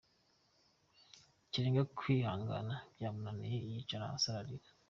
Kirenga 1.51 1.83
kwihangana 1.97 2.75
byamunaniye 2.95 3.57
yicara 3.71 4.09
hasi 4.11 4.27
ararira. 4.33 4.69